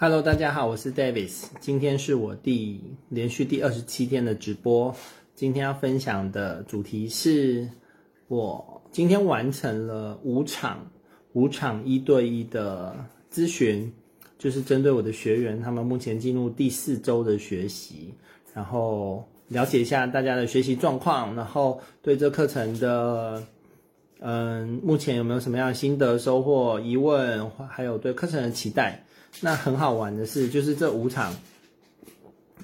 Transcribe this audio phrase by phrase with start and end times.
[0.00, 1.46] Hello，大家好，我是 Davis。
[1.58, 4.94] 今天是我第连续第二十七天的直播。
[5.34, 7.68] 今天要分享的主题是
[8.28, 10.88] 我今天完成了五场
[11.32, 12.94] 五场一对一的
[13.28, 13.92] 咨询，
[14.38, 18.14] 就是针对我的学员，他们目前进入第四周的学习，
[18.54, 23.42] 然后了解一下大家的学习状况，然后对这课程的
[24.20, 29.04] 嗯，目前有没有什么样的心得、收获、疑问，还有对课程的期待。
[29.40, 31.32] 那很好玩的是，就是这五场，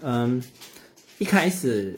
[0.02, 0.42] 嗯，
[1.18, 1.96] 一开始，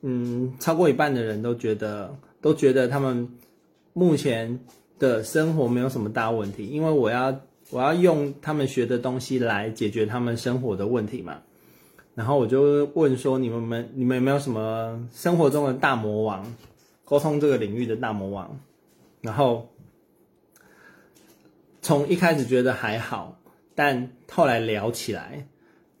[0.00, 3.28] 嗯，超过一半的人都觉得，都觉得他们
[3.92, 4.58] 目前
[4.98, 11.42] 的生活没有什么大问题，因为我要我要用他们学的东西来解决他们生活的问题嘛。
[12.14, 16.54] 然后我就问说，你们们你们有没有什么生活中的大魔王，
[17.04, 18.58] 沟通这个领域的大魔王？
[19.20, 19.68] 然后
[21.82, 23.34] 从一开始觉得还好。
[23.78, 25.46] 但后来聊起来，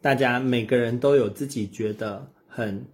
[0.00, 2.84] 大家每个人都有自己觉得很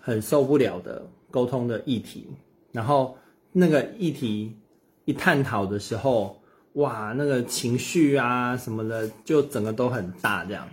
[0.00, 2.28] 很受不了的沟通的议题，
[2.70, 3.14] 然后
[3.52, 4.56] 那个议题
[5.04, 6.40] 一探讨的时候，
[6.72, 10.66] 哇，那个情绪啊什么的，就整个都很大这样，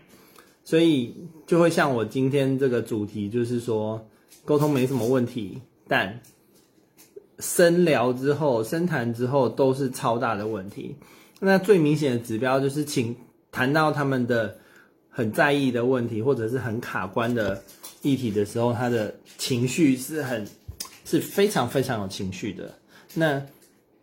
[0.63, 1.13] 所以
[1.45, 4.07] 就会像我今天这个主题，就是说
[4.45, 6.21] 沟通没什么问题，但
[7.39, 10.95] 深聊之后、深谈之后都是超大的问题。
[11.41, 13.17] 那最明显的指标就是情。
[13.51, 14.55] 谈到他们的
[15.09, 17.61] 很在意的问题，或者是很卡关的
[18.01, 20.47] 议题的时候，他的情绪是很
[21.03, 22.73] 是非常非常有情绪的。
[23.15, 23.41] 那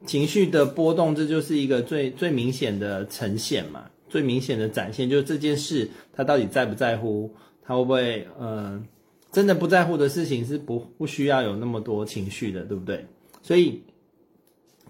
[0.05, 7.33] 情绪的波动，这就是一个最最明显的呈现嘛，最明显的展现，就是这件事他到底在不在乎，
[7.65, 8.83] 他会不会呃
[9.31, 13.07] 真的不在乎的事情是不不需要有那么多情绪的，对不对？
[13.43, 13.83] 所以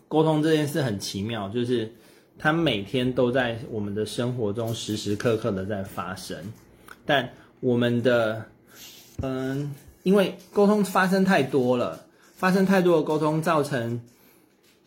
[0.09, 1.93] 沟通这件事很奇妙，就是。
[2.39, 6.37] 它每天都在我们的生活中时时刻刻的在发生，
[7.07, 8.45] 但我们的，
[9.23, 14.01] 嗯，因为沟通发生太多了，发生太多的沟通造成，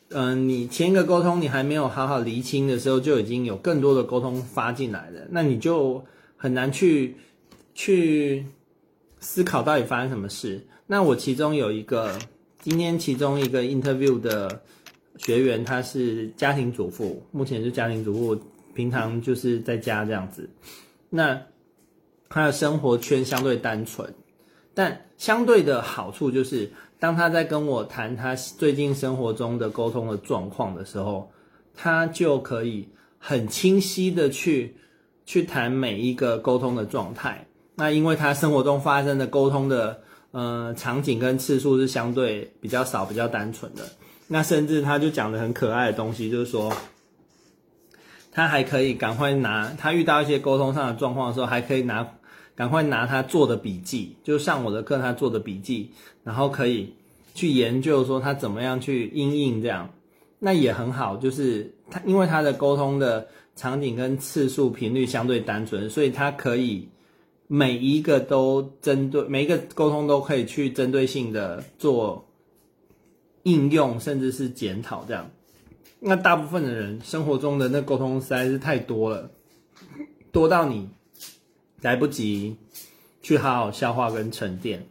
[0.09, 6.05] 嗯，你前一个沟通你还没有好好厘清的时候，就已经有更多的沟通发进来了，那你就
[6.37, 7.17] 很难去
[7.73, 8.45] 去
[9.19, 10.67] 思考到底发生什么事。
[10.85, 12.15] 那我其中有一个，
[12.61, 14.61] 今天其中一个 interview 的。
[15.19, 18.41] 学员他是家庭主妇，目前是家庭主妇，
[18.73, 20.49] 平常就是在家这样子。
[21.09, 21.39] 那
[22.29, 24.11] 他的生活圈相对单纯，
[24.73, 31.29] 但相对的好处就是，当他在跟我谈他最近生活中的沟通的状况的时候，
[31.75, 32.87] 他就可以
[33.17, 34.75] 很清晰的去
[35.25, 37.45] 去谈每一个沟通的状态。
[37.75, 40.01] 那因为他生活中发生的沟通的
[40.31, 43.83] 呃场景跟次数是相对比较少、比较单纯的。
[44.31, 46.71] 那甚至他就讲的很可爱的东西，就是说，
[48.31, 52.07] 他还可以赶快拿他遇到一些沟通上的状况的时候，还可以拿
[52.55, 55.89] 赶快拿他做的笔记，就上我的课他做的笔记，
[56.23, 56.93] 然后可以
[57.33, 59.89] 去研究说他怎么样去应应这样，
[60.37, 61.17] 那也很好。
[61.17, 66.87] 就是他因为他的沟通的场景跟次数频率相对单纯，所以他可以
[67.47, 72.23] 每一个都针对每一个沟通都可以去针对性的做。
[73.49, 75.29] 应用甚至是检讨这样，
[75.99, 79.31] 那大部分的人生活中的那沟通实在是太多了，
[80.31, 80.89] 多到你
[81.81, 82.57] 来不及
[83.21, 84.87] 去好好消化跟沉淀。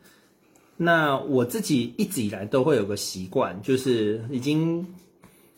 [0.77, 4.87] 那我自己一直以来都会有个习惯，就是已经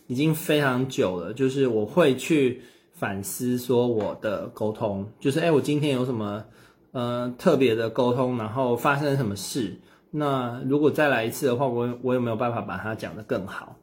[0.06, 2.62] 已经非常久了，就是我会去
[2.94, 6.44] 反思说我的沟通，就是哎，我今天有什么
[6.92, 9.78] 呃特别的沟通，然后发生什么事。
[10.10, 13.76] 那如果再来一次的话，我我有没有办法把它讲得更好？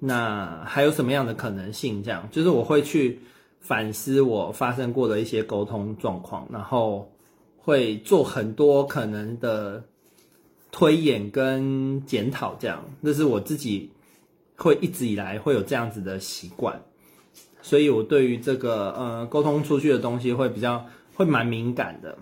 [0.00, 2.02] 那还有什么样的可能性？
[2.02, 3.20] 这样就是我会去
[3.60, 7.12] 反思我发生过的一些沟通状况，然后
[7.56, 9.84] 会做很多可能的
[10.72, 12.56] 推演跟检讨。
[12.58, 13.92] 这样，这是我自己
[14.56, 16.82] 会一直以来会有这样子的习惯，
[17.62, 20.84] 所以我对于这个呃沟通出去的东西会比较
[21.14, 22.18] 会蛮敏感的。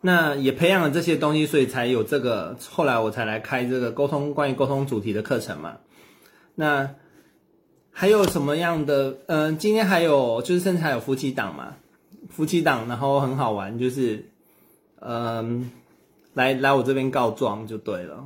[0.00, 2.56] 那也培养了这些东西，所以才有这个。
[2.70, 5.78] 后来我才来开这个沟通关于沟通主题的课程嘛。
[6.54, 6.90] 那
[7.90, 9.16] 还有什么样的？
[9.26, 11.74] 嗯、今天还有就是甚至还有夫妻档嘛，
[12.30, 14.24] 夫妻档，然后很好玩，就是
[15.00, 15.70] 嗯、
[16.34, 18.24] 来来我这边告状就对了。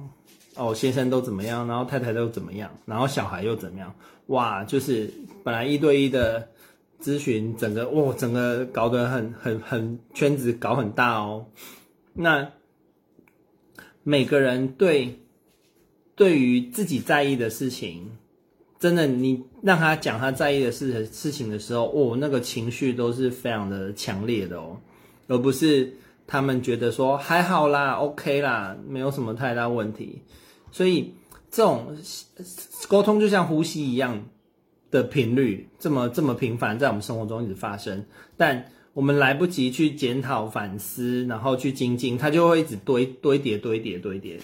[0.57, 3.95] 哦，先生都怎么样，然后太太都怎么样，然后小孩又怎么样？
[4.27, 5.11] 哇，就是
[5.43, 6.49] 本来一对一的。
[7.03, 11.47] 咨询整个哇，整个搞得很很很圈子搞很大哦。
[12.15, 12.53] 那
[14.05, 15.19] 每个人对
[16.15, 18.11] 对于自己在意的事情，
[18.79, 24.77] 真的，你让他讲他在意的事事情的时候，哦，那个情绪都是非常的强烈的哦，
[25.27, 25.93] 而不是
[26.27, 30.23] 他们觉得说还好啦，OK 啦，没有什么太大问题。
[30.71, 31.15] 所以
[31.51, 31.97] 这种
[32.89, 34.25] 沟通就像呼吸一样
[34.93, 38.05] 的频率，这么这么频繁，在我们生活中一直发生，
[38.37, 44.39] 但我们来不及去检讨反思，然后去精进，它就会一直堆堆叠堆叠堆叠，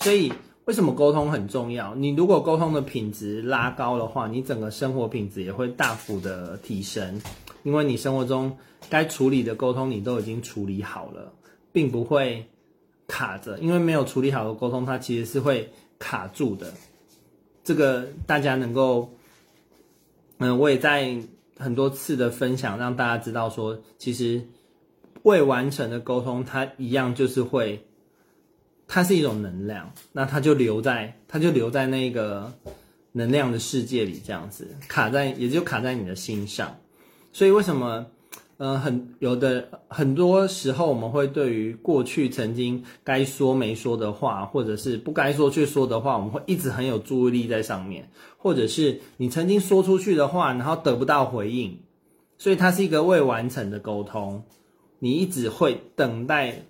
[0.00, 0.32] 所以。
[0.64, 1.92] 为什么沟通很重要？
[1.96, 7.20] 你如果沟通的品质拉高的话，你整个生活品质也会大幅的提升，
[7.64, 8.56] 因为你生活中
[8.88, 11.32] 该处理的沟通你都已经处理好了，
[11.72, 12.46] 并不会
[13.08, 13.58] 卡着。
[13.58, 15.68] 因为没有处理好的沟通，它其实是会
[15.98, 16.72] 卡住的。
[17.64, 19.12] 这个大家能够，
[20.42, 21.16] 嗯，我也在
[21.56, 24.46] 很多次的分享让大家知道说，其实
[25.22, 27.86] 未完成的沟通，它一样就是会。
[28.88, 32.52] 它是一种能量，那它就留在，它就留在那个
[33.12, 36.76] 能量的世界里，这样子卡在，也就卡在你的心上。
[37.32, 38.04] 所以为什么，
[38.58, 51.78] 呃，很有的很多时候，我们会对于过去曾经该说没说的话，或者是不该说却说的话，我们会一直很有注意力在上面，或者是你曾经说出去的话，然后得不到回应，
[52.38, 54.44] 所以它是一个未完成的沟通，
[54.98, 56.64] 你一直会等待。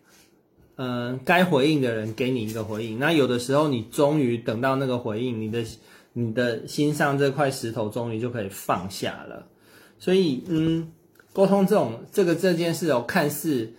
[0.76, 2.98] 嗯，该回应的人给你一个回应。
[2.98, 5.62] 那有的时候，你终于等到那个回应，你的
[6.14, 9.46] 你的心上这块石头终于就可以放下了。
[9.98, 10.90] 所以，嗯，
[11.32, 13.72] 沟通这种这个这件事哦，看似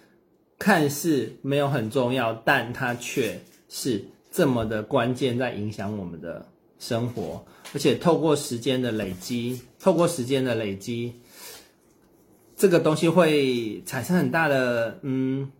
[0.57, 3.39] 看似没有很重要，但它却
[3.69, 6.45] 是这么的关键，在影响我们的
[6.79, 7.45] 生活。
[7.73, 11.13] 而且，透过时间的累积，透过时间的累积，
[12.55, 15.51] 这个东西会产生很大的嗯。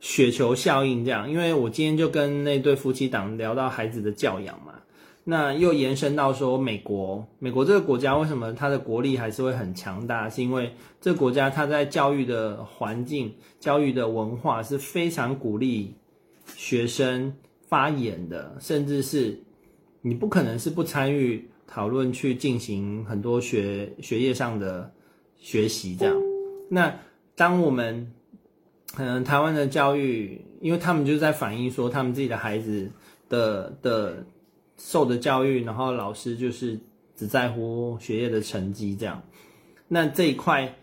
[0.00, 4.74] 雪球效应这样，因为我今天就跟那对夫妻档聊到孩子的教养嘛，
[5.30, 10.26] 那又延伸到说美国，美国这个国家为什么它的国力还是会很强大？
[10.26, 10.72] 是因为
[11.02, 15.94] 这个国家它在教育的环境、教育的文化是非常鼓励
[16.56, 17.30] 学生
[17.66, 19.38] 发言的，甚至是
[20.00, 24.90] 你不可能是不参与讨论去进行很多学学业上的
[25.36, 26.16] 学习这样。
[26.70, 26.98] 那
[27.36, 28.10] 当我们
[28.94, 32.90] 可能台湾的教育，因为他们就在反映说，他们自己的孩子
[33.28, 34.24] 的的
[34.78, 36.78] 受的教育，然后老师就是
[37.14, 39.22] 只在乎学业的成绩这样。
[39.88, 40.74] 那这一块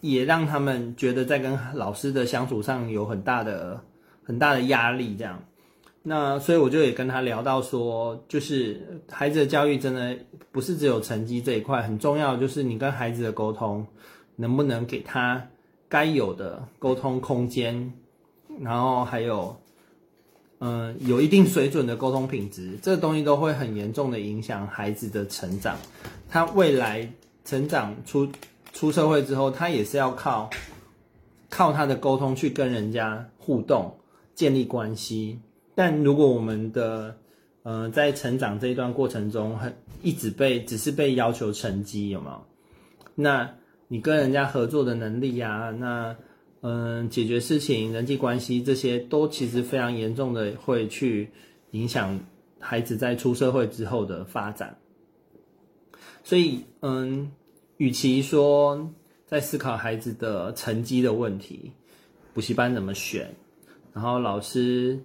[0.00, 3.82] 也让他们觉得在跟老师的相处上有很大的
[4.22, 5.42] 很大的压力这样。
[6.02, 10.16] 那所以我就也跟他聊到说，就是孩子的教育真的
[10.52, 13.86] 不是只有成绩这一块，很重要就是你跟孩子的沟通
[14.36, 15.44] 能不能给他。
[15.88, 17.92] 该有的沟通空间，
[18.60, 19.60] 然后还有，
[20.60, 25.76] 嗯、有一定水准的沟通品质，这东西都会很严重的影响孩子的成长。
[26.28, 27.12] 他未来
[27.44, 28.28] 成长出
[28.72, 30.48] 出社会之后，他也是要靠
[31.48, 33.98] 靠他的沟通去跟人家互动、
[34.34, 35.40] 建立关系。
[35.74, 37.16] 但如果我们的，
[37.64, 42.42] 嗯、呃，在成长这一段过程中，很一直被只是被要求成绩，有没有？
[43.14, 43.50] 那。
[43.92, 46.14] 你跟人家合作的能力呀，那
[46.62, 51.30] 嗯，解决事情、人际关系这些，都其实非常严重的会去
[51.70, 52.18] 影响
[52.58, 54.78] 孩子在出社会之后的发展。
[56.22, 57.30] 所以，嗯，
[57.78, 58.90] 与其说
[59.26, 61.72] 在思考孩子的成绩的问题，
[62.34, 63.34] 补习班怎么选，
[63.92, 64.98] 然后老师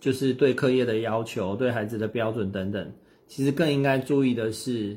[0.00, 2.92] 就是对课业的要求、对孩子的标准等等，
[3.28, 4.96] 其实更应该注意的是。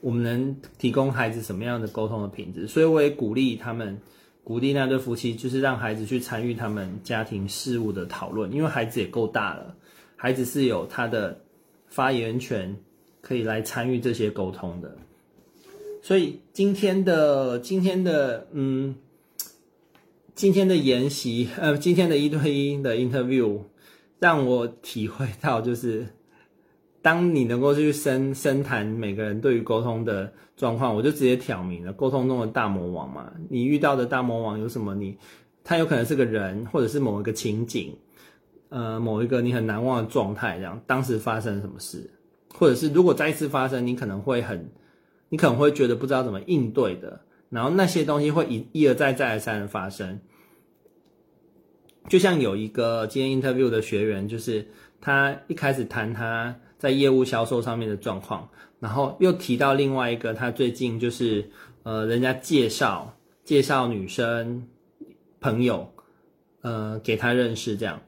[0.00, 2.66] 我们能提供孩子什么样的沟通的品质？
[2.66, 3.98] 所以我也鼓励他们，
[4.44, 9.74] 鼓励那对夫妻，就是让孩子去参与他们家庭事务的讨论，因为孩子也够大了，
[10.14, 11.40] 孩子是有他的
[11.88, 12.76] 发言权，
[13.22, 14.96] 可以来参与这些沟通的。
[16.02, 18.94] 所以今天的今天的嗯，
[20.34, 23.62] 今天的研习，呃，今天的一对一的 interview，
[24.18, 26.06] 让我体会到就是。
[27.04, 33.30] 当你能够去深深谈每个人对于沟通的状况，我就直接挑明了沟通中的大魔王嘛。
[33.50, 35.18] 你遇到的大魔王有什么你？
[35.62, 37.94] 他有可能是个人，或者是某一个情景，
[38.70, 42.10] 呃，某一个你很难忘的状态，这样当时发生什么事，
[42.54, 44.72] 或者是如果再次发生，你可能会很，
[45.28, 47.20] 你可能会觉得不知道怎么应对的。
[47.50, 50.20] 然后那些东西会一一而再再而三的发生。
[52.08, 54.66] 就像有一个今天 interview 的学员，就是
[55.02, 56.56] 他一开始谈他。
[56.78, 58.48] 在业务销售上面的状况，
[58.80, 61.48] 然后又提到另外一个，他最近就是
[61.82, 64.66] 呃，人家介绍介绍女生
[65.40, 65.90] 朋友，
[66.62, 68.00] 呃，给他认识这样，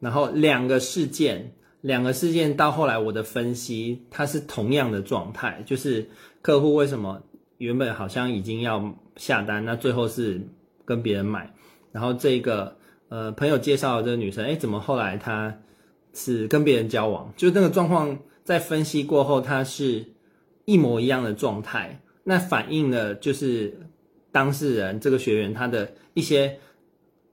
[0.00, 6.08] 然后两个事件，两个事件到后来我的分析，它是同样的状态，就是
[6.42, 7.22] 客户为什么
[7.58, 10.40] 原本好像已经要下单，那最后是
[10.84, 11.52] 跟别人买，
[11.92, 12.76] 然后这个
[13.08, 15.56] 呃朋友介绍的这个女生，哎，怎么后来她
[16.14, 17.30] 是跟别人交往？
[17.36, 20.06] 就那个状况在分析过后，它是
[20.64, 23.78] 一模一样的状态，那反映了就是
[24.32, 26.58] 当事人这个学员他的一些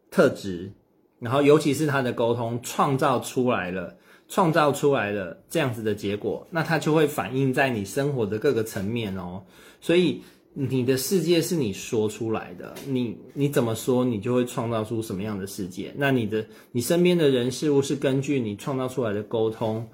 [0.09, 0.71] 特质，
[1.19, 3.95] 然后尤其是他的沟通创造出来了。
[4.33, 9.43] 创造出来了这样子的结果，那它就会反映在你生活的各个层面哦。
[9.81, 10.21] 所以
[10.53, 15.93] 你的世界是你说出来的，你你怎么说，你就会创造出什么样的世界。
[15.95, 19.87] 那你的你身边的人事物是根据你创造出来的沟通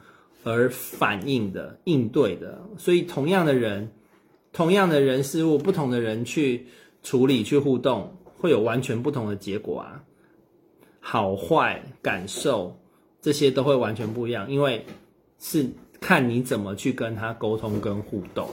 [0.43, 2.59] 而反应的、应对的。
[2.77, 3.91] 所以同样的人、
[4.51, 6.65] 同样的人事物，不同的人去
[7.03, 10.03] 处理、去互动，会有完全不同的结果啊，
[10.99, 12.79] 好坏感受。
[13.19, 14.85] 这些都会完全不一样，因为
[15.37, 18.47] 是看你怎么去跟他沟通跟互动。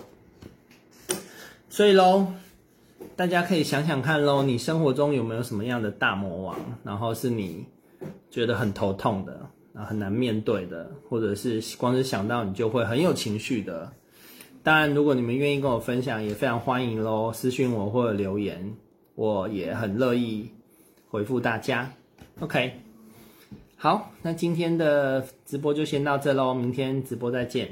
[1.74, 2.28] 所以喽，
[3.16, 7.66] 大家可以想想看喽，你生活中有没有什么样的大魔王，然后是你
[8.30, 13.90] 觉得很头痛的，然后很难面对的，或者是光是想到你就会很有情绪的。
[14.62, 18.76] 当然，如果你们愿意跟我分享，也非常欢迎喽，私信我或者留言，
[19.16, 20.48] 我也很乐意
[21.08, 21.90] 回复大家。
[22.38, 22.72] OK。
[23.74, 27.68] 好，那今天的直播就先到这喽，明天直播再见。